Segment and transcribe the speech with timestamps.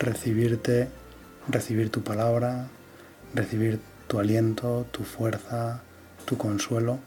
[0.00, 0.88] recibirte,
[1.46, 2.68] recibir tu palabra,
[3.34, 5.82] recibir tu aliento, tu fuerza,
[6.24, 6.98] tu consuelo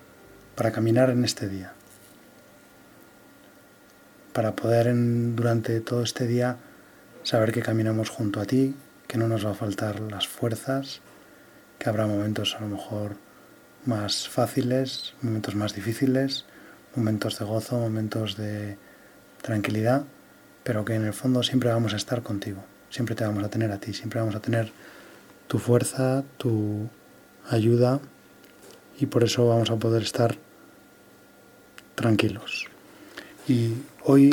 [0.56, 1.74] para caminar en este día.
[4.32, 4.94] Para poder
[5.36, 6.58] durante todo este día
[7.24, 8.76] saber que caminamos junto a ti,
[9.08, 11.02] que no nos va a faltar las fuerzas,
[11.80, 13.18] que habrá momentos a lo mejor
[13.86, 16.46] más fáciles, momentos más difíciles,
[16.96, 18.78] momentos de gozo, momentos de
[19.42, 20.04] tranquilidad,
[20.64, 22.64] pero que en el fondo siempre vamos a estar contigo
[22.94, 24.72] siempre te vamos a tener a ti, siempre vamos a tener
[25.48, 26.88] tu fuerza, tu
[27.50, 28.00] ayuda
[29.00, 30.38] y por eso vamos a poder estar
[31.96, 32.68] tranquilos.
[33.48, 34.30] Y hoy,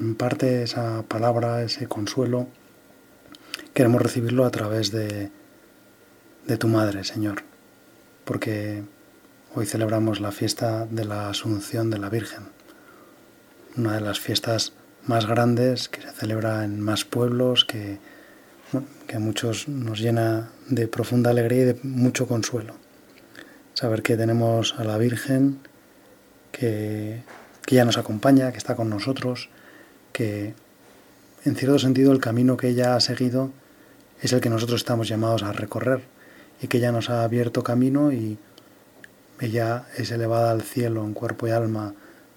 [0.00, 2.48] en parte, esa palabra, ese consuelo,
[3.72, 5.30] queremos recibirlo a través de,
[6.44, 7.44] de tu Madre, Señor,
[8.24, 8.82] porque
[9.54, 12.48] hoy celebramos la fiesta de la Asunción de la Virgen,
[13.76, 14.72] una de las fiestas
[15.06, 17.98] más grandes, que se celebra en más pueblos, que,
[19.06, 22.74] que a muchos nos llena de profunda alegría y de mucho consuelo.
[23.74, 25.58] Saber que tenemos a la Virgen,
[26.52, 27.22] que,
[27.64, 29.50] que ella nos acompaña, que está con nosotros,
[30.12, 30.54] que
[31.44, 33.50] en cierto sentido el camino que ella ha seguido
[34.20, 36.00] es el que nosotros estamos llamados a recorrer
[36.60, 38.38] y que ella nos ha abierto camino y
[39.40, 41.94] ella es elevada al cielo en cuerpo y alma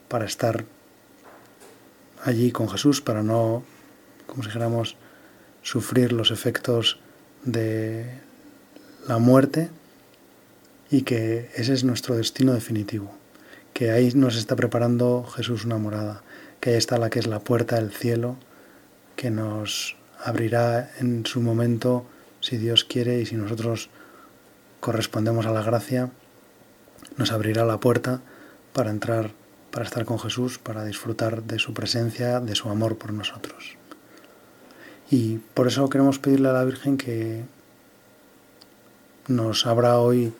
[0.09, 0.65] para estar
[2.23, 3.63] allí con Jesús para no,
[4.27, 4.95] como si dijéramos,
[5.61, 6.99] sufrir los efectos
[7.43, 8.19] de
[9.07, 9.69] la muerte
[10.89, 13.11] y que ese es nuestro destino definitivo,
[13.73, 16.23] que ahí nos está preparando Jesús una morada,
[16.59, 18.37] que ahí está la que es la puerta del cielo,
[19.15, 22.05] que nos abrirá en su momento
[22.41, 23.89] si Dios quiere y si nosotros
[24.79, 26.09] correspondemos a la gracia,
[27.17, 28.21] nos abrirá la puerta
[28.73, 29.31] para entrar
[29.71, 33.77] para estar con Jesús, para disfrutar de su presencia, de su amor por nosotros.
[35.11, 37.43] Y por eso queremos pedirle a la Virgen que
[39.27, 40.33] nos abra hoy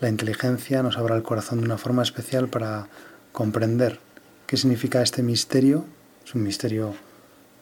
[0.00, 2.88] la inteligencia, nos abra el corazón de una forma especial para
[3.32, 4.00] comprender
[4.46, 5.84] qué significa este misterio.
[6.24, 6.94] Es un misterio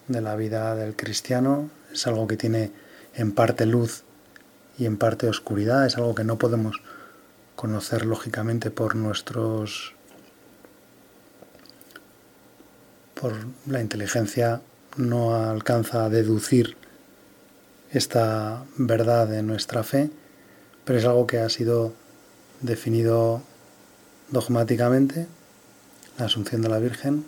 [0.07, 2.71] de la vida del cristiano, es algo que tiene
[3.15, 4.03] en parte luz
[4.77, 6.81] y en parte oscuridad, es algo que no podemos
[7.55, 9.93] conocer lógicamente por nuestros
[13.23, 13.35] por
[13.67, 14.59] la inteligencia
[14.97, 16.75] no alcanza a deducir
[17.89, 20.09] esta verdad de nuestra fe,
[20.83, 21.93] pero es algo que ha sido
[22.59, 23.41] definido
[24.29, 25.27] dogmáticamente,
[26.17, 27.23] la Asunción de la Virgen,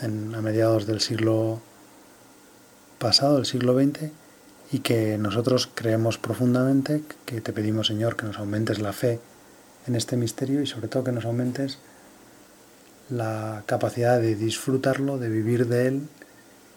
[0.00, 1.60] en, a mediados del siglo
[2.98, 4.10] pasado, del siglo XX,
[4.72, 9.20] y que nosotros creemos profundamente, que te pedimos Señor que nos aumentes la fe
[9.86, 11.78] en este misterio y sobre todo que nos aumentes
[13.10, 16.02] la capacidad de disfrutarlo, de vivir de él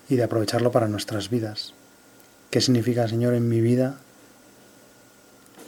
[0.10, 1.74] y de aprovecharlo para nuestras vidas.
[2.50, 3.98] ¿Qué significa, Señor, en mi vida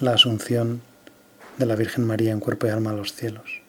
[0.02, 0.82] la asunción
[1.58, 3.62] de la Virgen María en cuerpo y alma a los cielos?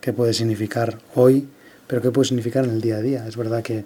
[0.00, 1.48] ¿Qué puede significar hoy,
[1.88, 3.26] pero qué puede significar en el día a día?
[3.26, 3.84] Es verdad que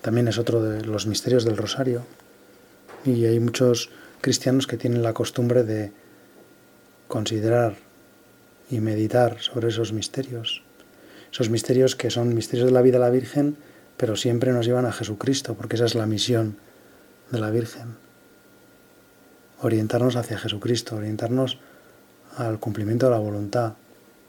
[0.00, 2.04] también es otro de los misterios del rosario
[3.04, 3.90] y hay muchos
[4.22, 5.92] cristianos que tienen la costumbre de
[7.08, 7.76] considerar
[8.70, 10.62] y meditar sobre esos misterios
[11.32, 13.56] esos misterios que son misterios de la vida de la Virgen,
[13.96, 16.56] pero siempre nos llevan a Jesucristo, porque esa es la misión
[17.30, 17.96] de la Virgen.
[19.60, 21.58] Orientarnos hacia Jesucristo, orientarnos
[22.36, 23.74] al cumplimiento de la voluntad,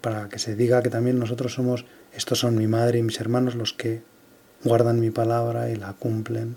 [0.00, 3.54] para que se diga que también nosotros somos, estos son mi madre y mis hermanos
[3.54, 4.02] los que
[4.64, 6.56] guardan mi palabra y la cumplen.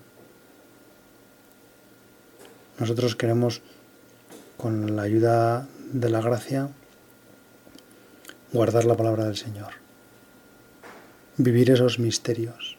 [2.79, 3.61] Nosotros queremos,
[4.57, 6.69] con la ayuda de la gracia,
[8.51, 9.84] guardar la palabra del Señor
[11.37, 12.77] vivir esos misterios,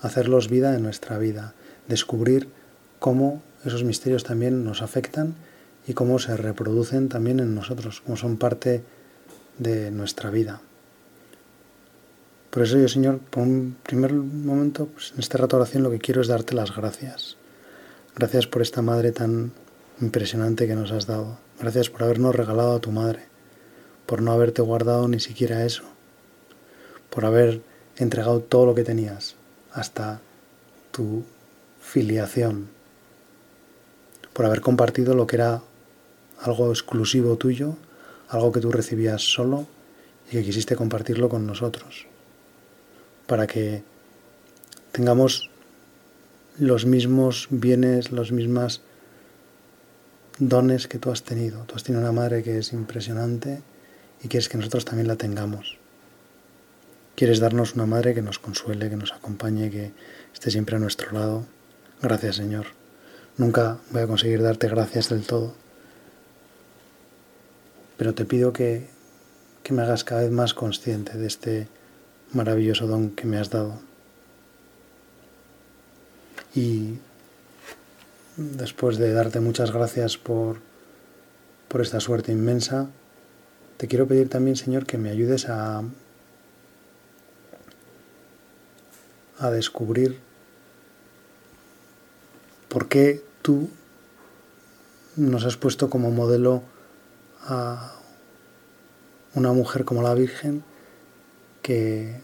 [0.00, 1.54] hacerlos vida en nuestra vida,
[1.88, 2.48] descubrir
[2.98, 5.34] cómo esos misterios también nos afectan
[5.86, 8.82] y cómo se reproducen también en nosotros, cómo son parte
[9.58, 10.60] de nuestra vida.
[12.50, 15.98] Por eso yo, Señor, por un primer momento, pues en este rato oración lo que
[15.98, 17.36] quiero es darte las gracias.
[18.16, 19.52] Gracias por esta madre tan
[20.00, 21.38] impresionante que nos has dado.
[21.60, 23.26] Gracias por habernos regalado a tu madre,
[24.06, 25.84] por no haberte guardado ni siquiera eso,
[27.10, 27.62] por haber
[27.98, 29.34] entregado todo lo que tenías,
[29.72, 30.20] hasta
[30.92, 31.24] tu
[31.80, 32.68] filiación,
[34.32, 35.62] por haber compartido lo que era
[36.40, 37.76] algo exclusivo tuyo,
[38.28, 39.66] algo que tú recibías solo
[40.28, 42.06] y que quisiste compartirlo con nosotros,
[43.26, 43.82] para que
[44.92, 45.50] tengamos
[46.58, 48.82] los mismos bienes, los mismos
[50.38, 51.64] dones que tú has tenido.
[51.64, 53.60] Tú has tenido una madre que es impresionante
[54.22, 55.77] y quieres que nosotros también la tengamos.
[57.18, 59.90] Quieres darnos una madre que nos consuele, que nos acompañe, que
[60.32, 61.46] esté siempre a nuestro lado.
[62.00, 62.66] Gracias Señor.
[63.36, 65.52] Nunca voy a conseguir darte gracias del todo.
[67.96, 68.86] Pero te pido que,
[69.64, 71.66] que me hagas cada vez más consciente de este
[72.32, 73.80] maravilloso don que me has dado.
[76.54, 76.98] Y
[78.36, 80.58] después de darte muchas gracias por,
[81.66, 82.90] por esta suerte inmensa,
[83.76, 85.82] te quiero pedir también, Señor, que me ayudes a
[89.38, 90.18] a descubrir
[92.68, 93.68] por qué tú
[95.16, 96.62] nos has puesto como modelo
[97.42, 97.94] a
[99.34, 100.62] una mujer como la Virgen
[101.62, 102.20] que,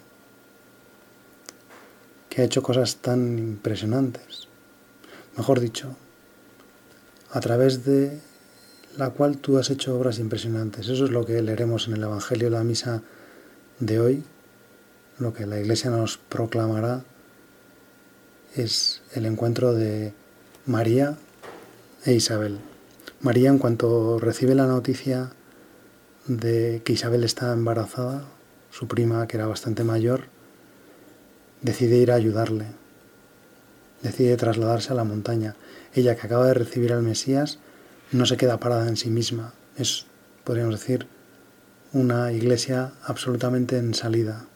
[2.29, 4.49] que ha hecho cosas tan impresionantes.
[5.37, 5.97] Mejor dicho,
[7.33, 8.21] a través de
[8.97, 10.89] la cual tú has hecho obras impresionantes.
[10.89, 13.03] Eso es lo que leeremos en el Evangelio de la Misa
[13.81, 14.25] de hoy,
[15.19, 17.05] lo que la Iglesia nos proclamará
[18.55, 20.13] es el encuentro de
[20.67, 21.17] María
[22.05, 22.59] e Isabel.
[23.21, 25.31] María, en cuanto recibe la noticia
[26.27, 28.25] de que Isabel está embarazada,
[28.71, 30.25] su prima, que era bastante mayor,
[31.63, 32.67] decide ir a ayudarle.
[34.03, 35.55] Decide trasladarse a la montaña.
[35.95, 37.59] Ella, que acaba de recibir al Mesías,
[38.13, 39.55] no se queda parada en sí misma.
[39.77, 40.07] Es,
[40.45, 41.07] podríamos decir,
[41.93, 44.47] una iglesia absolutamente en salida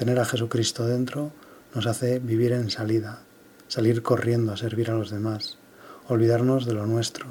[0.00, 1.30] tener a Jesucristo dentro
[1.74, 3.20] nos hace vivir en salida,
[3.68, 5.58] salir corriendo a servir a los demás,
[6.08, 7.26] olvidarnos de lo nuestro,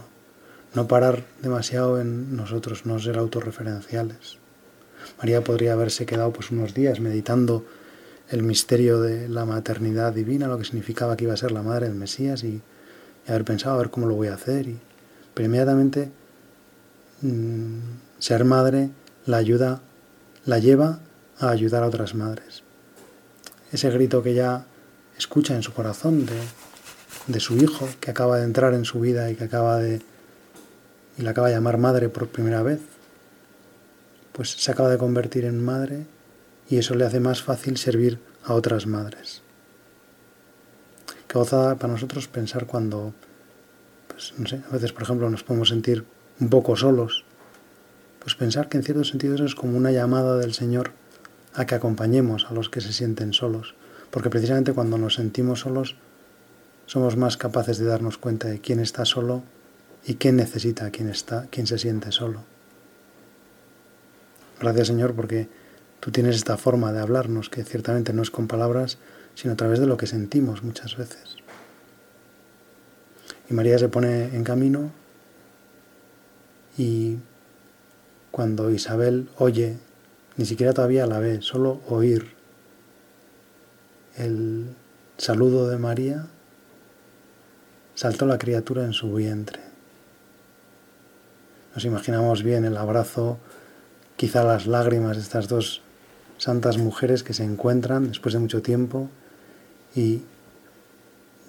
[0.75, 4.38] no parar demasiado en nosotros, no ser autorreferenciales.
[5.18, 7.66] María podría haberse quedado pues unos días meditando
[8.30, 11.88] el misterio de la maternidad divina, lo que significaba que iba a ser la madre
[11.88, 12.62] del Mesías y,
[13.27, 14.68] haber pensado a ver cómo lo voy a hacer.
[14.68, 14.80] Y,
[15.33, 16.12] pero inmediatamente
[17.21, 17.80] mm,
[18.19, 18.92] ser madre
[19.25, 19.81] la ayuda,
[20.45, 21.00] la lleva
[21.40, 22.64] a ayudar a otras madres.
[23.72, 24.66] Ese grito que ya
[25.18, 26.40] escucha en su corazón de,
[27.28, 30.02] de su hijo que acaba de entrar en su vida y que acaba de
[31.20, 32.80] y la acaba de llamar madre por primera vez,
[34.32, 36.06] pues se acaba de convertir en madre
[36.70, 39.42] y eso le hace más fácil servir a otras madres.
[41.28, 43.14] Qué gozada para nosotros pensar cuando,
[44.08, 46.06] pues no sé, a veces por ejemplo nos podemos sentir
[46.40, 47.26] un poco solos,
[48.20, 50.92] pues pensar que en cierto sentido eso es como una llamada del Señor
[51.54, 53.75] a que acompañemos a los que se sienten solos,
[54.12, 55.96] porque precisamente cuando nos sentimos solos
[56.86, 59.44] somos más capaces de darnos cuenta de quién está solo
[60.06, 62.42] y quién necesita quien está, quien se siente solo.
[64.60, 65.48] Gracias Señor porque
[66.00, 68.98] tú tienes esta forma de hablarnos que ciertamente no es con palabras,
[69.36, 71.38] sino a través de lo que sentimos muchas veces.
[73.50, 74.92] Y María se pone en camino
[76.78, 77.18] y
[78.31, 79.78] cuando Isabel oye
[80.40, 82.31] ni siquiera todavía la ve, solo oír
[84.16, 84.74] el
[85.18, 86.28] saludo de María,
[87.94, 89.60] saltó la criatura en su vientre.
[91.76, 93.38] Nos imaginamos bien el abrazo,
[94.16, 95.81] quizá las lágrimas de estas dos
[96.38, 99.10] santas mujeres que se encuentran después de mucho tiempo
[99.94, 100.22] y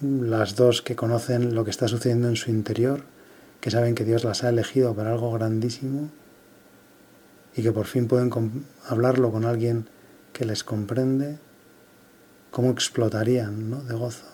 [0.01, 3.05] las dos que conocen lo que está sucediendo en su interior,
[3.61, 6.11] que saben que Dios las ha elegido para algo grandísimo
[7.61, 8.31] y que por fin pueden
[8.89, 9.87] hablarlo con alguien
[10.33, 11.39] que les comprende,
[12.51, 13.83] cómo explotarían ¿no?
[13.83, 14.25] de gozo.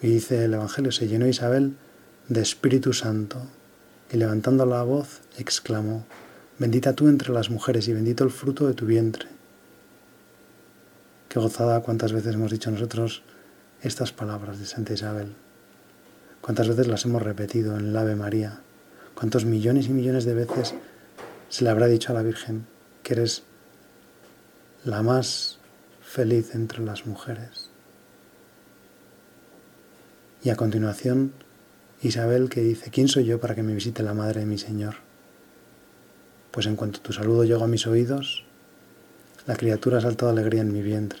[0.00, 1.76] Y dice el Evangelio, se llenó Isabel
[2.26, 3.40] de Espíritu Santo
[4.10, 6.04] y levantando la voz exclamó,
[6.58, 9.28] bendita tú entre las mujeres y bendito el fruto de tu vientre.
[11.28, 13.22] Qué gozada cuántas veces hemos dicho nosotros
[13.80, 15.34] estas palabras de Santa Isabel.
[16.40, 18.58] Cuántas veces las hemos repetido en el Ave María.
[19.14, 20.74] Cuántos millones y millones de veces
[21.52, 22.64] se le habrá dicho a la Virgen
[23.02, 23.42] que eres
[24.86, 25.58] la más
[26.00, 27.68] feliz entre las mujeres.
[30.42, 31.34] Y a continuación,
[32.00, 34.94] Isabel que dice, ¿quién soy yo para que me visite la madre de mi Señor?
[36.52, 38.46] Pues en cuanto tu saludo llegó a mis oídos,
[39.46, 41.20] la criatura saltó de alegría en mi vientre.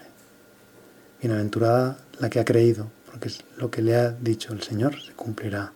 [1.20, 5.74] Bienaventurada la que ha creído, porque lo que le ha dicho el Señor se cumplirá.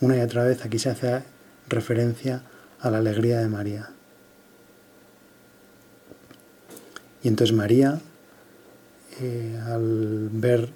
[0.00, 1.22] Una y otra vez aquí se hace
[1.68, 2.42] referencia
[2.80, 3.90] a la alegría de María.
[7.22, 8.00] Y entonces María
[9.20, 10.68] eh, al ver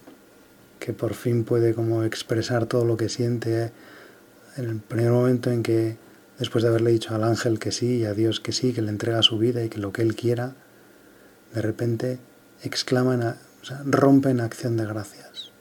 [0.81, 3.71] que por fin puede como expresar todo lo que siente,
[4.57, 5.97] en el primer momento en que
[6.41, 8.91] después de haberle dicho al ángel que sí y a Dios que sí, que le
[8.91, 10.55] entrega su vida y que lo que él quiera,
[11.55, 12.19] de repente
[12.65, 15.52] exclama, o sea, rompe en acción de gracias.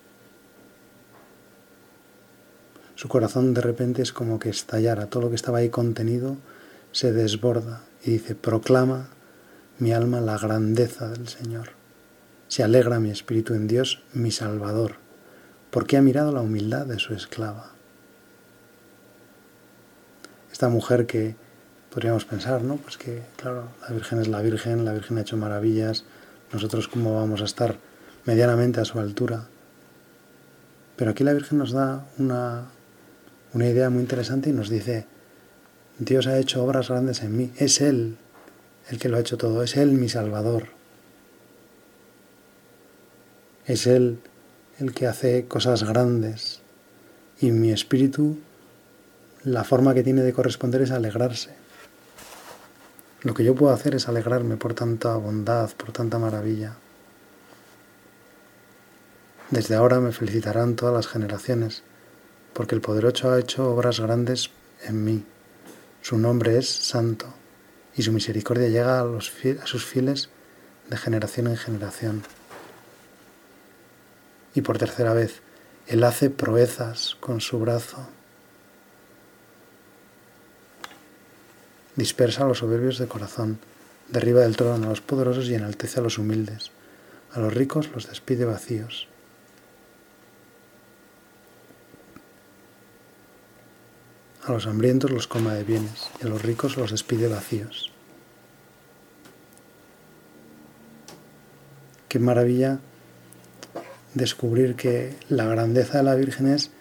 [3.02, 6.38] Su corazón de repente es como que estallara, todo lo que estaba ahí contenido
[6.92, 9.08] se desborda y dice, proclama
[9.80, 11.70] mi alma la grandeza del Señor.
[12.48, 14.98] Se alegra mi espíritu en Dios, mi Salvador,
[15.72, 17.72] porque ha mirado la humildad de su esclava.
[20.52, 21.36] Esta mujer que
[21.92, 22.76] podríamos pensar, ¿no?
[22.76, 26.04] Pues que, claro, la Virgen es la Virgen, la Virgen ha hecho maravillas,
[26.54, 27.78] nosotros cómo vamos a estar
[28.26, 29.48] medianamente a su altura.
[30.98, 32.68] Pero aquí la Virgen nos da una,
[33.54, 35.06] una idea muy interesante y nos dice,
[36.00, 38.18] Dios ha hecho obras grandes en mí, es Él
[38.90, 40.68] el que lo ha hecho todo, es Él mi Salvador.
[43.66, 44.20] Es Él
[44.80, 46.62] el que hace cosas grandes
[47.40, 48.38] y mi espíritu,
[49.44, 51.52] la forma que tiene de corresponder es alegrarse.
[53.24, 56.76] Lo que yo puedo hacer es alegrarme por tanta bondad, por tanta maravilla.
[59.52, 61.84] Desde ahora me felicitarán todas las generaciones,
[62.54, 64.50] porque el Poderoso ha hecho obras grandes
[64.84, 65.24] en mí.
[66.02, 67.28] Su nombre es Santo,
[67.96, 69.22] y su misericordia llega a,
[69.66, 70.30] sus fieles
[70.90, 72.24] de generación en generación.
[74.54, 75.42] Y por tercera vez,
[75.88, 78.10] Él hace proezas con su brazo.
[81.96, 83.60] Dispersa a los soberbios de corazón,
[84.10, 86.72] derriba del trono a los poderosos y enaltece a los humildes.
[87.34, 89.08] A los ricos los despide vacíos.
[94.44, 97.92] A los hambrientos los coma de bienes y a los ricos los despide vacíos.
[102.10, 102.80] Qué maravilla
[104.16, 106.72] descubrir que la grandeza de la Virgen es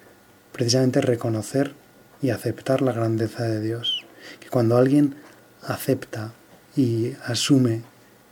[0.53, 1.75] precisamente reconocer
[2.23, 4.07] y aceptar la grandeza de Dios.
[4.41, 5.17] Que cuando alguien
[5.61, 6.33] acepta
[6.75, 7.83] y asume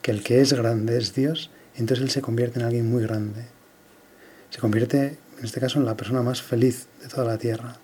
[0.01, 3.45] que el que es grande es Dios, entonces él se convierte en alguien muy grande.
[4.49, 7.79] Se convierte, en este caso, en la persona más feliz de toda la tierra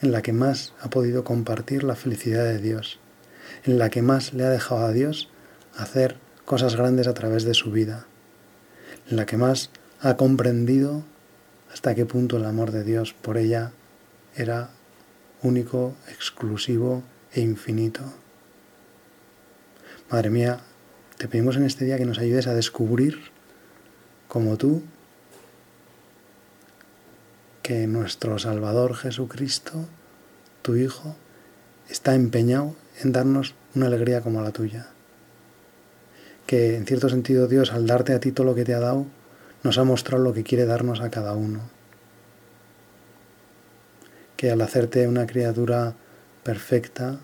[0.00, 2.98] en la que más ha podido compartir la felicidad de Dios,
[3.64, 5.30] en la que más le ha dejado a Dios
[5.76, 8.06] hacer cosas grandes a través de su vida,
[9.08, 11.04] en la que más ha comprendido
[11.72, 13.72] hasta qué punto el amor de Dios por ella
[14.34, 14.70] era
[15.42, 17.02] único, exclusivo
[17.32, 18.02] e infinito.
[20.10, 20.60] Madre mía,
[21.16, 23.30] te pedimos en este día que nos ayudes a descubrir
[24.26, 24.82] como tú
[27.62, 29.86] que nuestro Salvador Jesucristo,
[30.62, 31.16] tu Hijo,
[31.88, 34.88] está empeñado en darnos una alegría como la tuya.
[36.46, 39.06] Que en cierto sentido Dios, al darte a ti todo lo que te ha dado,
[39.62, 41.60] nos ha mostrado lo que quiere darnos a cada uno.
[44.36, 45.94] Que al hacerte una criatura
[46.42, 47.20] perfecta,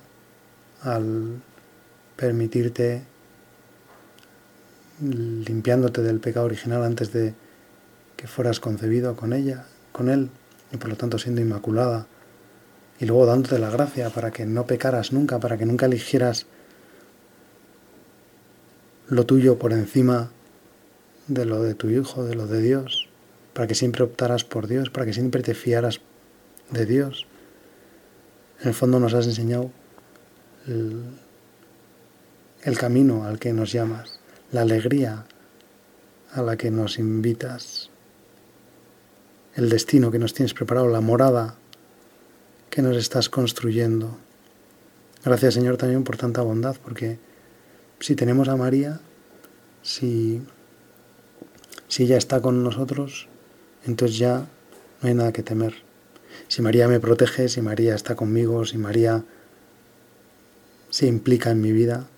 [0.83, 1.40] al
[2.16, 3.02] permitirte
[5.00, 7.35] limpiándote del pecado original antes de
[8.16, 9.66] que fueras concebido con ella,
[9.97, 10.29] con Él
[10.73, 12.07] y por lo tanto siendo inmaculada.
[13.00, 16.47] Y luego dándote la gracia para que no pecaras nunca, para que nunca eligieras
[19.09, 20.31] lo tuyo por encima
[21.29, 23.09] de lo de tu Hijo, de lo de Dios,
[23.55, 26.00] para que siempre optaras por Dios, para que siempre te fiaras
[26.71, 27.26] de Dios.
[28.61, 29.71] En el fondo nos has enseñado
[30.67, 31.05] el,
[32.65, 34.21] el camino al que nos llamas,
[34.53, 35.25] la alegría
[36.33, 37.91] a la que nos invitas
[39.57, 41.57] el destino que nos tienes preparado, la morada
[42.69, 44.19] que nos estás construyendo.
[45.25, 47.19] Gracias Señor también por tanta bondad, porque
[47.99, 49.01] si tenemos a María,
[49.83, 50.43] si,
[51.89, 53.29] si ella está con nosotros,
[53.87, 54.47] entonces ya
[55.01, 55.75] no hay nada que temer.
[56.49, 59.25] Si María me protege, si María está conmigo, si María
[60.91, 62.09] se implica en mi vida,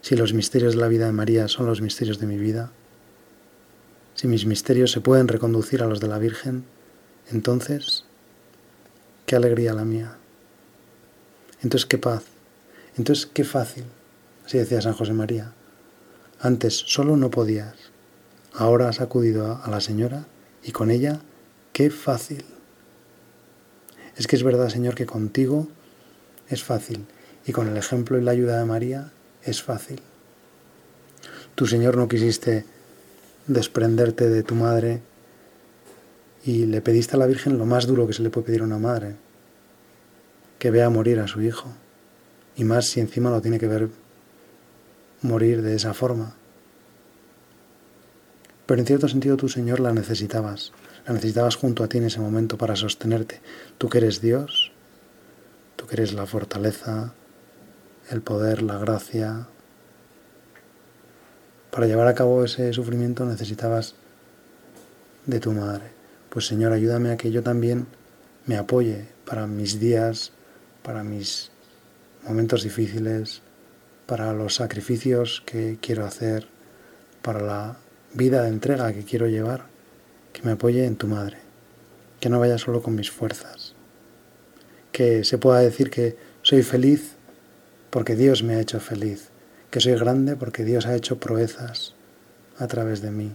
[0.00, 2.72] si los misterios de la vida de María son los misterios de mi vida,
[4.14, 6.64] si mis misterios se pueden reconducir a los de la Virgen,
[7.30, 8.04] entonces,
[9.26, 10.16] qué alegría la mía.
[11.62, 12.24] Entonces, qué paz.
[12.96, 13.84] Entonces, qué fácil.
[14.44, 15.52] Así decía San José María.
[16.40, 17.74] Antes solo no podías.
[18.52, 20.26] Ahora has acudido a la Señora
[20.64, 21.20] y con ella,
[21.72, 22.44] qué fácil.
[24.16, 25.68] Es que es verdad, Señor, que contigo
[26.48, 27.06] es fácil
[27.46, 29.12] y con el ejemplo y la ayuda de María
[29.44, 30.00] es fácil.
[31.54, 32.64] Tu Señor, no quisiste
[33.46, 35.02] desprenderte de tu madre
[36.44, 38.64] y le pediste a la Virgen lo más duro que se le puede pedir a
[38.64, 39.16] una madre,
[40.58, 41.68] que vea morir a su hijo,
[42.56, 43.88] y más si encima lo tiene que ver
[45.22, 46.34] morir de esa forma.
[48.66, 50.72] pero en cierto sentido tú, Señor, la necesitabas.
[51.04, 53.40] La necesitabas junto a ti en ese momento para sostenerte.
[53.78, 54.70] Tú que eres Dios,
[55.74, 57.12] tú que eres la fortaleza,
[58.10, 59.48] el poder, la gracia.
[61.72, 63.96] Para llevar a cabo ese sufrimiento necesitabas
[65.26, 65.99] de tu madre.
[66.30, 67.88] Pues Señor, ayúdame a que yo también
[68.46, 70.30] me apoye para mis días,
[70.84, 71.50] para mis
[72.24, 73.42] momentos difíciles,
[74.06, 76.46] para los sacrificios que quiero hacer,
[77.20, 77.76] para la
[78.14, 79.66] vida de entrega que quiero llevar,
[80.32, 81.38] que me apoye en tu madre,
[82.20, 83.74] que no vaya solo con mis fuerzas,
[84.92, 87.16] que se pueda decir que soy feliz
[87.90, 89.30] porque Dios me ha hecho feliz,
[89.70, 91.96] que soy grande porque Dios ha hecho proezas
[92.56, 93.32] a través de mí,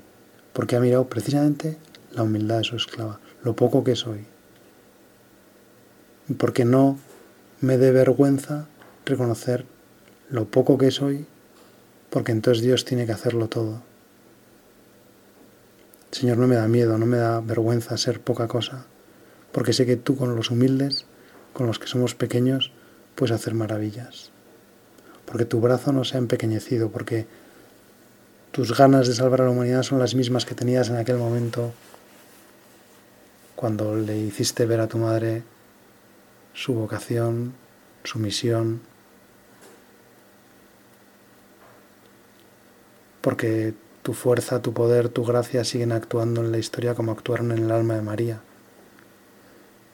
[0.54, 1.78] porque ha mirado precisamente
[2.16, 4.26] la humildad de su esclava, lo poco que soy,
[6.38, 6.98] porque no
[7.62, 8.68] me dé vergüenza
[9.06, 9.66] reconocer
[10.30, 11.26] lo poco que soy,
[12.10, 13.82] porque entonces Dios tiene que hacerlo todo.
[16.12, 18.86] Señor, no me da miedo, no me da vergüenza ser poca cosa,
[19.52, 21.06] porque sé que tú con los humildes,
[21.54, 22.72] con los que somos pequeños,
[23.16, 24.32] puedes hacer maravillas.
[25.26, 27.28] Porque tu brazo no se ha empequeñecido, porque
[28.52, 31.74] tus ganas de salvar a la humanidad son las mismas que tenías en aquel momento
[33.56, 35.44] cuando le hiciste ver a tu madre
[36.54, 37.54] su vocación,
[38.04, 38.82] su misión,
[43.22, 47.58] porque tu fuerza, tu poder, tu gracia siguen actuando en la historia como actuaron en
[47.58, 48.42] el alma de María.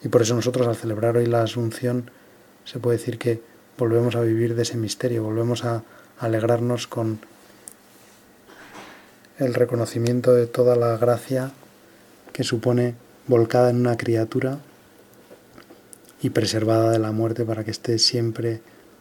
[0.04, 2.12] Y por eso nosotros al celebrar hoy la Asunción
[2.66, 3.42] se puede decir que
[3.78, 5.84] volvemos a vivir de ese misterio, volvemos a
[6.20, 7.20] alegrarnos con
[9.38, 11.52] el reconocimiento de toda la gracia
[12.34, 12.96] que supone
[13.32, 14.60] volcada en una criatura
[16.22, 18.60] y preservada de la muerte para que esté siempre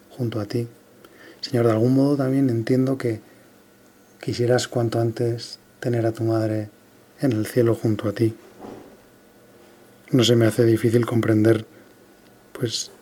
[0.09, 0.69] junto a ti.
[1.41, 3.21] Señor, de algún modo también entiendo que
[4.21, 6.71] quisieras cuanto antes tener a tu madre
[7.21, 8.33] en el cielo junto a ti.
[10.13, 11.67] No se me hace difícil comprender,
[12.53, 12.93] pues,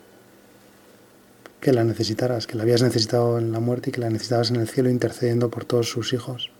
[1.61, 4.57] que la necesitaras, que la habías necesitado en la muerte y que la necesitabas en
[4.57, 6.51] el cielo intercediendo por todos sus hijos,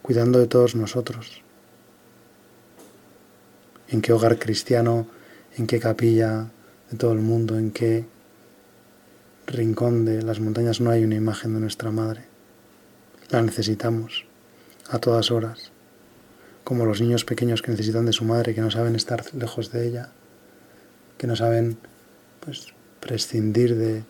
[0.00, 1.42] cuidando de todos nosotros.
[3.88, 5.06] En qué hogar cristiano,
[5.56, 6.50] en qué capilla
[6.90, 8.04] de todo el mundo, en qué
[9.46, 12.24] rincón de las montañas no hay una imagen de nuestra madre.
[13.30, 14.24] La necesitamos
[14.88, 15.70] a todas horas,
[16.64, 19.86] como los niños pequeños que necesitan de su madre, que no saben estar lejos de
[19.86, 20.10] ella,
[21.18, 21.78] que no saben
[22.40, 22.68] pues,
[23.00, 24.04] prescindir de,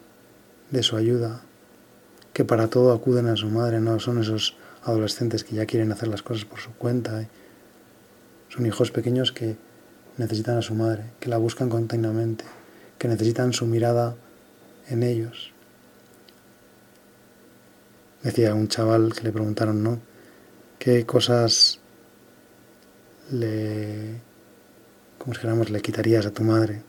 [0.70, 1.42] de su ayuda,
[2.32, 6.08] que para todo acuden a su madre, no son esos adolescentes que ya quieren hacer
[6.08, 7.22] las cosas por su cuenta.
[7.22, 7.28] ¿eh?
[8.48, 9.56] Son hijos pequeños que
[10.18, 12.44] necesitan a su madre, que la buscan continuamente,
[12.98, 14.16] que necesitan su mirada
[14.88, 15.52] en ellos.
[18.22, 20.00] Decía un chaval que le preguntaron, ¿no?
[20.79, 21.79] ¿Qué cosas
[23.31, 24.20] le,
[25.18, 26.83] como si le quitarías a tu madre?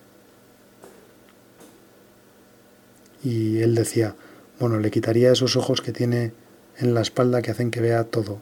[3.23, 4.15] Y él decía,
[4.59, 6.31] bueno, le quitaría esos ojos que tiene
[6.77, 8.39] en la espalda que hacen que vea todo.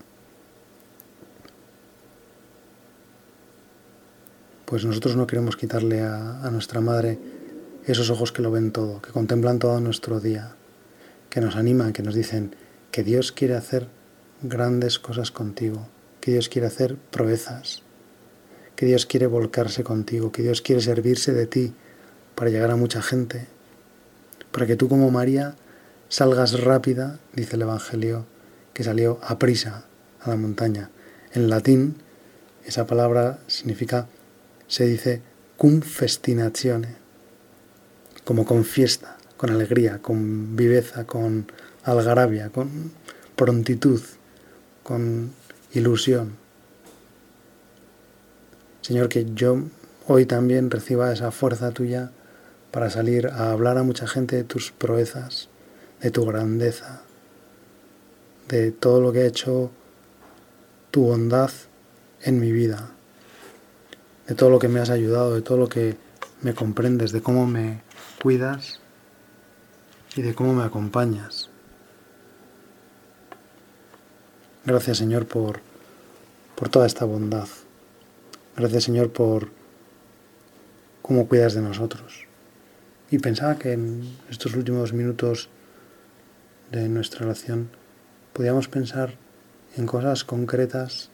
[4.65, 7.19] Pues nosotros no queremos quitarle a, nuestra madre
[7.85, 10.55] esos ojos que lo ven todo, que contemplan todo nuestro día,
[11.29, 12.55] que nos animan, que nos dicen,
[12.91, 13.87] que Dios quiere hacer
[14.41, 15.87] grandes cosas contigo,
[16.19, 17.83] que Dios quiere hacer proezas,
[18.75, 21.73] que Dios quiere volcarse contigo, que Dios quiere servirse de ti
[22.33, 23.47] para llegar a mucha gente,
[24.51, 25.55] para que tú como María
[26.09, 28.25] salgas rápida, dice el Evangelio,
[28.73, 29.85] que salió a prisa
[30.21, 30.89] a la montaña.
[31.33, 31.95] En latín,
[32.65, 34.07] esa palabra significa,
[34.67, 35.21] se dice
[35.57, 36.95] cum festinazione,
[38.23, 41.51] como con fiesta, con alegría, con viveza, con
[41.83, 42.91] algarabia, con
[43.35, 44.01] prontitud,
[44.83, 45.31] con
[45.73, 46.37] ilusión.
[48.81, 49.63] Señor, que yo
[50.07, 52.11] hoy también reciba esa fuerza tuya
[52.71, 55.49] para salir a hablar a mucha gente de tus proezas,
[56.01, 57.01] de tu grandeza,
[58.49, 59.71] de todo lo que ha hecho
[60.91, 61.51] tu bondad
[62.21, 62.94] en mi vida,
[64.27, 65.97] de todo lo que me has ayudado, de todo lo que
[66.41, 67.81] me comprendes, de cómo me
[68.21, 68.79] cuidas
[70.15, 71.49] y de cómo me acompañas.
[74.65, 75.59] Gracias Señor por,
[76.55, 77.47] por toda esta bondad.
[78.57, 79.49] Gracias Señor por
[81.01, 82.25] cómo cuidas de nosotros.
[83.11, 85.49] Y pensaba que en estos últimos minutos
[86.71, 87.69] de nuestra relación
[88.33, 89.13] podíamos pensar
[89.77, 91.11] en cosas concretas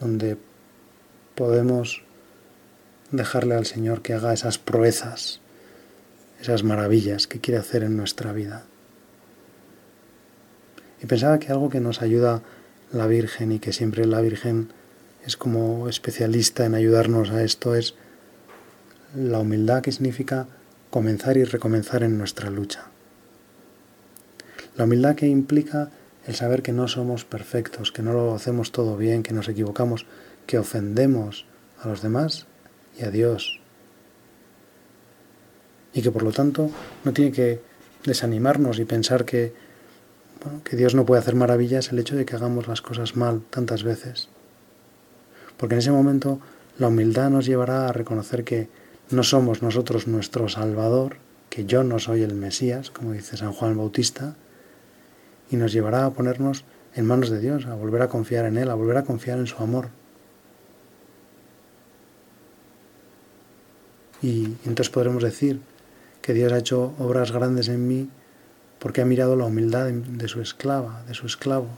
[0.00, 0.36] donde
[1.36, 2.02] podemos
[3.10, 5.40] dejarle al Señor que haga esas proezas,
[6.40, 8.64] esas maravillas que quiere hacer en nuestra vida.
[11.02, 12.42] Y pensaba que algo que nos ayuda
[12.92, 14.72] la Virgen y que siempre la Virgen
[15.24, 17.94] es como especialista en ayudarnos a esto, es
[19.14, 20.46] la humildad que significa
[20.90, 22.86] comenzar y recomenzar en nuestra lucha.
[24.76, 25.90] La humildad que implica
[26.26, 30.06] el saber que no somos perfectos, que no lo hacemos todo bien, que nos equivocamos,
[30.46, 31.46] que ofendemos
[31.80, 32.46] a los demás
[32.98, 33.60] y a Dios.
[35.92, 36.70] Y que por lo tanto
[37.04, 37.60] no tiene que
[38.04, 39.52] desanimarnos y pensar que,
[40.64, 43.82] que Dios no puede hacer maravillas el hecho de que hagamos las cosas mal tantas
[43.82, 44.28] veces.
[45.56, 46.40] Porque en ese momento
[46.78, 48.68] la humildad nos llevará a reconocer que
[49.10, 51.16] no somos nosotros nuestro Salvador,
[51.50, 54.36] que yo no soy el Mesías, como dice San Juan Bautista,
[55.50, 58.70] y nos llevará a ponernos en manos de Dios, a volver a confiar en Él,
[58.70, 59.88] a volver a confiar en su amor.
[64.22, 65.60] Y entonces podremos decir
[66.22, 68.10] que Dios ha hecho obras grandes en mí
[68.78, 71.68] porque ha mirado la humildad de su esclava, de su esclavo,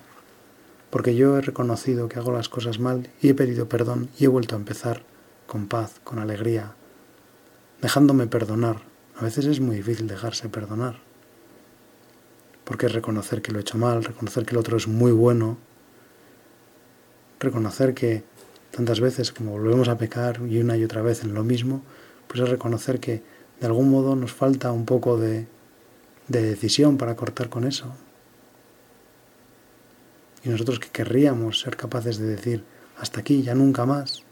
[0.91, 4.29] porque yo he reconocido que hago las cosas mal y he pedido perdón y he
[4.29, 5.03] vuelto a empezar
[5.47, 6.75] con paz, con alegría,
[7.81, 8.83] dejándome perdonar.
[9.17, 10.99] A veces es muy difícil dejarse perdonar,
[12.65, 15.59] porque es reconocer que lo he hecho mal, reconocer que el otro es muy bueno,
[17.39, 18.23] reconocer que
[18.71, 21.83] tantas veces como volvemos a pecar y una y otra vez en lo mismo,
[22.31, 23.25] pues es reconocer que
[23.59, 25.49] de algún modo nos falta un poco de,
[26.29, 27.93] de decisión para cortar con eso.
[30.45, 32.65] Y nosotros que querríamos ser capaces de decir,
[32.97, 34.23] hasta aquí, ya nunca más,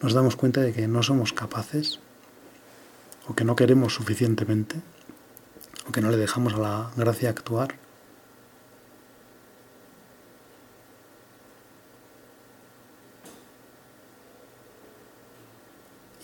[0.00, 2.00] nos damos cuenta de que no somos capaces
[3.28, 4.80] o que no queremos suficientemente
[5.86, 7.74] o que no le dejamos a la gracia actuar.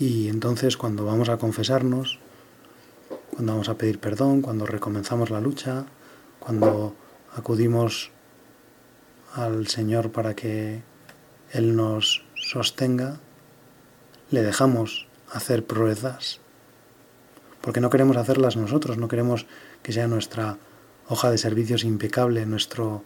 [0.04, 2.18] Y entonces cuando vamos a confesarnos,
[3.30, 5.86] cuando vamos a pedir perdón, cuando recomenzamos la lucha,
[6.38, 6.94] cuando
[7.34, 8.10] acudimos
[9.32, 10.82] al Señor para que
[11.52, 13.18] Él nos sostenga,
[14.30, 16.38] le dejamos hacer proezas,
[17.62, 19.46] porque no queremos hacerlas nosotros, no queremos
[19.82, 20.58] que sea nuestra
[21.08, 23.02] hoja de servicios impecable, nuestro,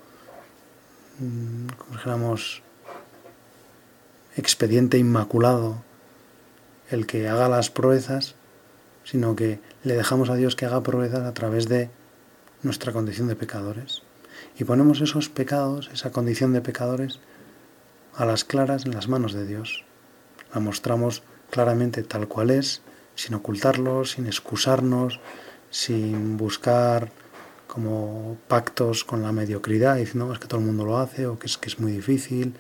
[1.21, 2.61] mm, como dijéramos,
[4.35, 5.87] expediente inmaculado,
[6.91, 8.35] el que haga las proezas,
[9.05, 11.91] sino que le dejamos a Dios que haga proezas a través de
[12.63, 14.03] nuestra condición de pecadores.
[14.59, 17.21] Y ponemos esos pecados, esa condición de pecadores,
[18.15, 19.85] a las claras en las manos de Dios
[20.53, 22.83] la mostramos claramente tal cual es,
[23.15, 25.21] sin ocultarlo, sin excusarnos,
[25.71, 27.11] sin buscar
[27.67, 31.47] como pactos con la mediocridad, diciendo es que todo el mundo lo hace, o que
[31.47, 32.55] es que es muy difícil,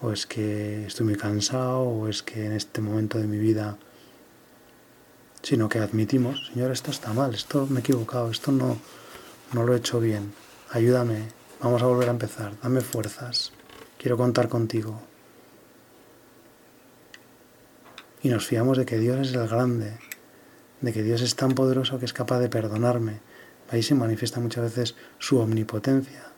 [0.00, 3.78] o es que estoy muy cansado, o es que en este momento de mi vida,
[5.42, 8.78] sino que admitimos, Señor, esto está mal, esto me he equivocado, esto no,
[9.52, 10.32] no lo he hecho bien,
[10.70, 11.28] ayúdame,
[11.60, 13.52] vamos a volver a empezar, dame fuerzas,
[13.98, 15.00] quiero contar contigo.
[18.24, 19.98] y nos fiamos de que Dios es el grande,
[20.80, 23.20] de que Dios es tan poderoso que es capaz de perdonarme.
[23.70, 26.32] Ahí se manifiesta muchas veces su omnipotencia,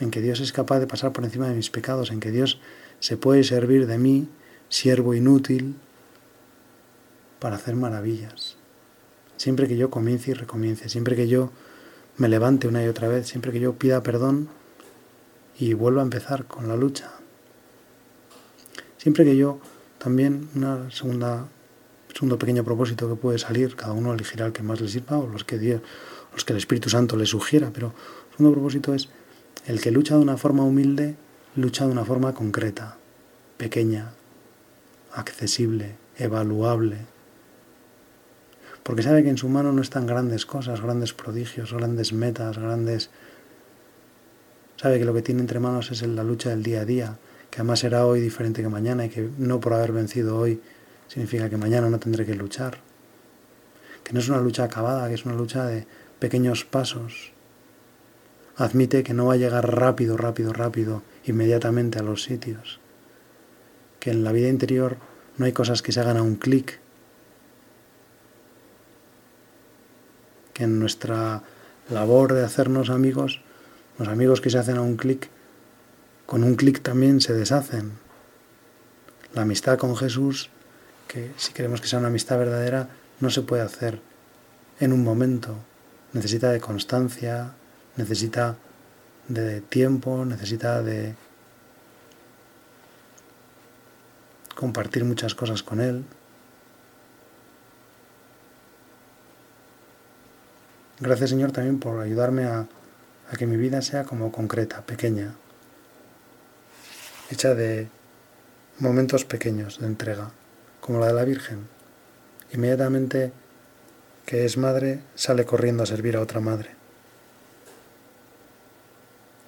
[0.00, 2.58] en que Dios es capaz de pasar por encima de mis pecados, en que Dios
[3.00, 4.28] se puede servir de mí,
[4.68, 5.76] siervo inútil,
[7.38, 8.56] para hacer maravillas.
[9.36, 11.50] Siempre que yo comience y recomience, siempre que yo
[12.16, 14.48] me levante una y otra vez, siempre que yo pida perdón
[15.58, 17.10] y vuelva a empezar con la lucha.
[18.98, 19.58] Siempre que yo
[19.98, 21.48] también una segunda,
[22.12, 25.26] segundo pequeño propósito que puede salir, cada uno elegirá el que más le sirva o
[25.26, 25.80] los que,
[26.32, 29.08] los que el Espíritu Santo le sugiera, pero el segundo propósito es
[29.66, 31.16] el que lucha de una forma humilde,
[31.56, 32.96] lucha de una forma concreta,
[33.56, 34.12] pequeña,
[35.12, 36.98] accesible, evaluable,
[38.82, 43.10] porque sabe que en su mano no están grandes cosas, grandes prodigios, grandes metas, grandes...
[44.76, 47.18] Sabe que lo que tiene entre manos es la lucha del día a día,
[47.50, 50.60] que además será hoy diferente que mañana y que no por haber vencido hoy
[51.08, 52.78] significa que mañana no tendré que luchar.
[54.02, 55.86] Que no es una lucha acabada, que es una lucha de
[56.18, 57.32] pequeños pasos.
[58.60, 62.78] Admite que no va a llegar rápido, rápido, rápido, inmediatamente a los sitios.
[64.00, 64.98] Que en la vida interior
[65.38, 66.78] no hay cosas que se hagan a un clic.
[70.52, 71.42] Que en nuestra
[71.88, 73.40] labor de hacernos amigos,
[73.98, 75.30] los amigos que se hacen a un clic,
[76.26, 77.92] con un clic también se deshacen.
[79.32, 80.50] La amistad con Jesús,
[81.08, 84.02] que si queremos que sea una amistad verdadera, no se puede hacer
[84.80, 85.56] en un momento.
[86.12, 87.54] Necesita de constancia,
[87.96, 88.56] necesita
[89.28, 91.14] de tiempo, necesita de
[94.54, 96.04] compartir muchas cosas con Él.
[100.98, 102.66] Gracias Señor también por ayudarme a,
[103.30, 105.34] a que mi vida sea como concreta, pequeña,
[107.30, 107.88] hecha de
[108.78, 110.30] momentos pequeños de entrega,
[110.80, 111.68] como la de la Virgen.
[112.52, 113.32] Inmediatamente
[114.26, 116.79] que es madre, sale corriendo a servir a otra madre.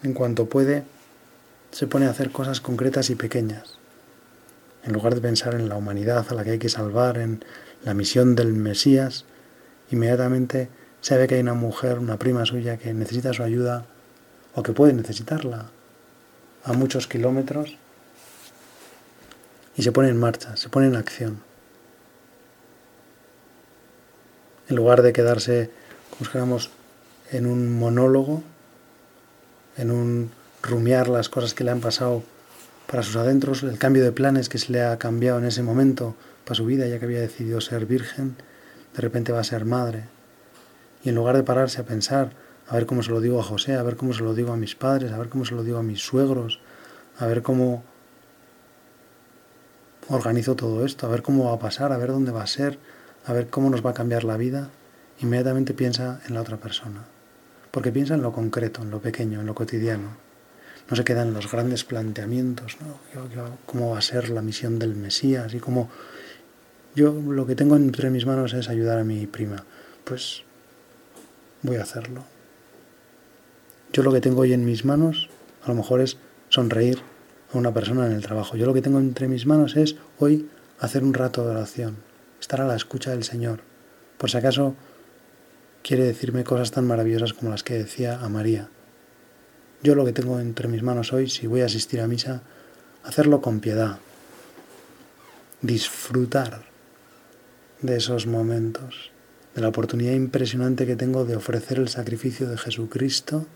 [0.02, 0.84] En cuanto puede,
[1.70, 3.78] se pone a hacer cosas concretas y pequeñas.
[4.84, 7.44] En lugar de pensar en la humanidad a la que hay que salvar, en
[7.84, 9.24] la misión del Mesías,
[9.90, 10.68] inmediatamente
[11.00, 13.86] sabe que hay una mujer, una prima suya, que necesita su ayuda
[14.54, 15.70] o que puede necesitarla
[16.64, 17.76] a muchos kilómetros
[19.76, 21.40] y se pone en marcha, se pone en acción.
[24.68, 25.70] En lugar de quedarse,
[26.10, 26.70] como dijéramos,
[27.30, 28.42] en un monólogo,
[29.76, 30.30] en un
[30.62, 32.22] rumiar las cosas que le han pasado
[32.86, 36.14] para sus adentros, el cambio de planes que se le ha cambiado en ese momento
[36.44, 38.36] para su vida, ya que había decidido ser virgen,
[38.94, 40.04] de repente va a ser madre.
[41.04, 42.32] Y en lugar de pararse a pensar,
[42.68, 44.56] a ver cómo se lo digo a José, a ver cómo se lo digo a
[44.56, 46.60] mis padres, a ver cómo se lo digo a mis suegros,
[47.18, 47.82] a ver cómo
[50.08, 52.78] organizo todo esto, a ver cómo va a pasar, a ver dónde va a ser,
[53.26, 54.70] a ver cómo nos va a cambiar la vida,
[55.20, 57.04] inmediatamente piensa en la otra persona.
[57.72, 60.16] Porque piensa en lo concreto, en lo pequeño, en lo cotidiano.
[60.88, 62.98] No se queda en los grandes planteamientos, ¿no?
[63.66, 65.90] cómo va a ser la misión del Mesías y cómo
[66.94, 69.64] yo lo que tengo entre mis manos es ayudar a mi prima.
[70.04, 70.42] Pues
[71.62, 72.24] voy a hacerlo.
[73.92, 75.30] Yo lo que tengo hoy en mis manos
[75.64, 76.98] a lo mejor es sonreír
[77.52, 78.56] a una persona en el trabajo.
[78.56, 81.96] Yo lo que tengo entre mis manos es hoy hacer un rato de oración,
[82.40, 83.60] estar a la escucha del Señor.
[84.18, 84.74] Por si acaso
[85.82, 88.68] quiere decirme cosas tan maravillosas como las que decía a María.
[89.82, 92.42] Yo lo que tengo entre mis manos hoy, si voy a asistir a misa,
[93.02, 93.98] hacerlo con piedad,
[95.60, 96.62] disfrutar
[97.80, 99.10] de esos momentos,
[99.54, 103.46] de la oportunidad impresionante que tengo de ofrecer el sacrificio de Jesucristo,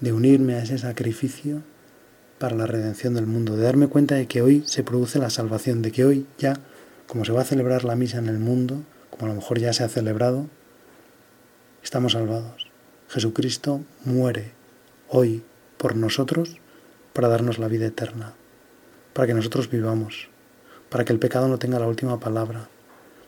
[0.00, 1.62] de unirme a ese sacrificio
[2.38, 5.82] para la redención del mundo, de darme cuenta de que hoy se produce la salvación,
[5.82, 6.58] de que hoy ya,
[7.06, 8.82] como se va a celebrar la misa en el mundo,
[9.16, 10.46] como a lo mejor ya se ha celebrado,
[11.82, 12.70] estamos salvados.
[13.08, 14.52] Jesucristo muere
[15.08, 15.44] hoy
[15.78, 16.58] por nosotros
[17.12, 18.34] para darnos la vida eterna,
[19.12, 20.28] para que nosotros vivamos,
[20.90, 22.68] para que el pecado no tenga la última palabra,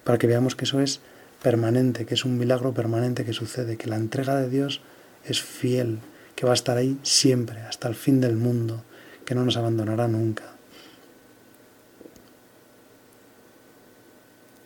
[0.04, 1.00] para que veamos que eso es
[1.42, 4.82] permanente, que es un milagro permanente que sucede, que la entrega de Dios
[5.24, 6.00] es fiel,
[6.34, 8.82] que va a estar ahí siempre, hasta el fin del mundo,
[9.24, 10.57] que no nos abandonará nunca.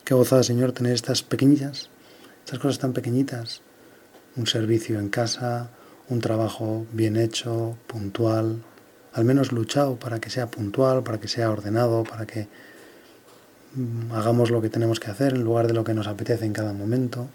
[0.04, 1.88] Qué gozada, Señor, tener estas pequeñas,
[2.44, 3.62] estas cosas tan pequeñitas,
[4.34, 5.70] un servicio en casa,
[6.08, 8.64] un trabajo bien hecho, puntual,
[9.12, 12.48] al menos luchado para que sea puntual, para que sea ordenado, para que
[13.74, 16.52] mm, hagamos lo que tenemos que hacer en lugar de lo que nos apetece en
[16.52, 17.28] cada momento.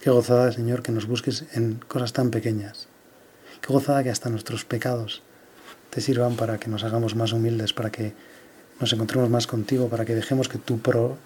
[0.00, 2.86] Qué gozada, Señor, que nos busques en cosas tan pequeñas.
[3.60, 5.22] Qué gozada que hasta nuestros pecados
[5.94, 8.14] te sirvan para que nos hagamos más humildes, para que
[8.80, 11.16] nos encontremos más contigo, para que dejemos que tu, pro,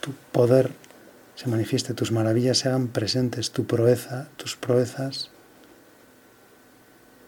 [0.00, 0.70] tu poder
[1.34, 5.30] se manifieste, tus maravillas se hagan presentes, tu proeza, tus proezas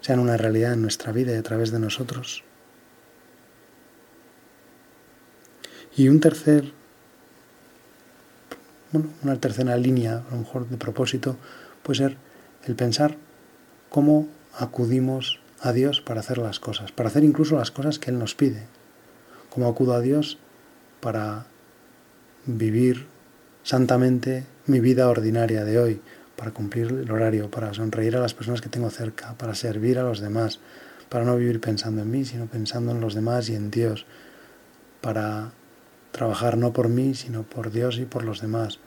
[0.00, 2.44] sean una realidad en nuestra vida y a través de nosotros.
[5.94, 6.72] Y un tercer,
[8.90, 11.36] bueno, una tercera línea, a lo mejor de propósito,
[11.82, 12.16] puede ser
[12.64, 13.18] el pensar
[13.90, 18.18] cómo acudimos a Dios para hacer las cosas, para hacer incluso las cosas que Él
[18.18, 18.66] nos pide.
[19.50, 20.38] Cómo acudo a Dios
[21.00, 21.46] para
[22.46, 23.06] vivir
[23.62, 26.00] santamente mi vida ordinaria de hoy,
[26.36, 30.02] para cumplir el horario, para sonreír a las personas que tengo cerca, para servir a
[30.02, 30.60] los demás,
[31.08, 34.06] para no vivir pensando en mí, sino pensando en los demás y en Dios,
[35.00, 35.52] para
[36.12, 38.78] trabajar no por mí, sino por Dios y por los demás,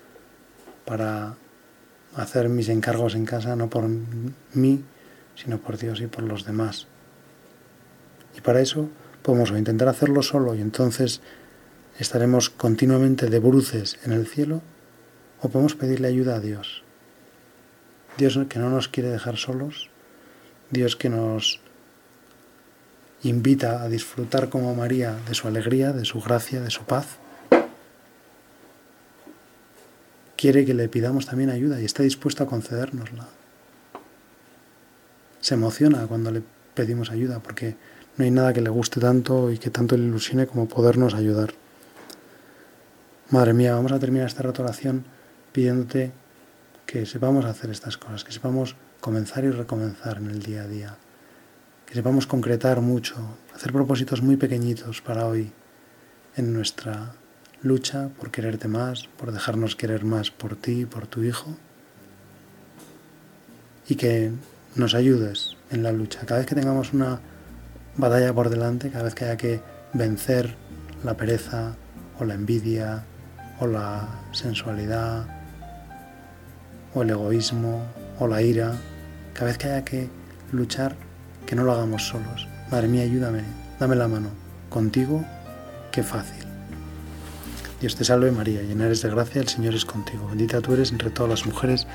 [0.85, 1.35] para
[2.15, 3.87] hacer mis encargos en casa no por
[4.53, 4.83] mí,
[5.35, 6.87] sino por Dios y por los demás.
[8.37, 8.89] Y para eso
[9.21, 11.21] podemos intentar hacerlo solo y entonces
[11.99, 14.61] estaremos continuamente de bruces en el cielo
[15.41, 16.83] o podemos pedirle ayuda a Dios.
[18.17, 19.89] Dios que no nos quiere dejar solos,
[20.69, 21.61] Dios que nos
[23.23, 27.17] invita a disfrutar como María de su alegría, de su gracia, de su paz.
[30.35, 33.27] Quiere que le pidamos también ayuda y está dispuesto a concedérnosla.
[35.43, 36.41] Se emociona cuando le
[36.73, 37.75] pedimos ayuda porque
[38.15, 41.53] no hay nada que le guste tanto y que tanto le ilusione como podernos ayudar.
[43.29, 45.03] Madre mía, vamos a terminar esta oración
[45.51, 46.13] pidiéndote
[46.85, 50.95] que sepamos hacer estas cosas, que sepamos comenzar y recomenzar en el día a día,
[51.87, 53.17] que sepamos concretar mucho,
[53.53, 55.51] hacer propósitos muy pequeñitos para hoy
[56.37, 57.15] en nuestra
[57.61, 61.53] lucha por quererte más, por dejarnos querer más por ti por tu Hijo.
[63.89, 64.31] y que
[64.75, 66.21] nos ayudes en la lucha.
[66.25, 67.19] Cada vez que tengamos una
[67.97, 69.61] batalla por delante, cada vez que haya que
[69.93, 70.55] vencer
[71.03, 71.75] la pereza
[72.19, 73.03] o la envidia
[73.59, 75.27] o la sensualidad
[76.95, 77.83] o el egoísmo
[78.19, 78.73] o la ira,
[79.33, 80.09] cada vez que haya que
[80.51, 80.95] luchar,
[81.45, 82.47] que no lo hagamos solos.
[82.71, 83.43] Madre mía, ayúdame,
[83.79, 84.29] dame la mano.
[84.69, 85.23] Contigo,
[85.91, 86.45] qué fácil.
[87.81, 90.27] Dios te salve María, llena eres de gracia, el Señor es contigo.
[90.29, 91.85] Bendita tú eres entre todas las mujeres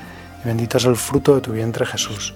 [0.43, 2.35] y bendito es el fruto de tu vientre Jesús.